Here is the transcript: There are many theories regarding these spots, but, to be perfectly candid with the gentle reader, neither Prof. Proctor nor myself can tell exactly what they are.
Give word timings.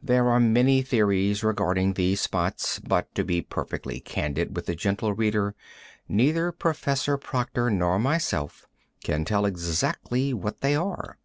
There 0.00 0.28
are 0.30 0.38
many 0.38 0.80
theories 0.80 1.42
regarding 1.42 1.94
these 1.94 2.20
spots, 2.20 2.78
but, 2.78 3.12
to 3.16 3.24
be 3.24 3.42
perfectly 3.42 3.98
candid 3.98 4.54
with 4.54 4.66
the 4.66 4.76
gentle 4.76 5.12
reader, 5.12 5.56
neither 6.08 6.52
Prof. 6.52 6.82
Proctor 7.20 7.68
nor 7.68 7.98
myself 7.98 8.68
can 9.02 9.24
tell 9.24 9.44
exactly 9.44 10.32
what 10.32 10.60
they 10.60 10.76
are. 10.76 11.18